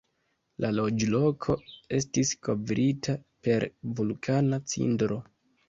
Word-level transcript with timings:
La 0.63 0.69
loĝloko 0.77 1.57
estis 1.99 2.33
kovrita 2.49 3.17
per 3.49 3.69
vulkana 4.01 4.63
cindro. 4.75 5.23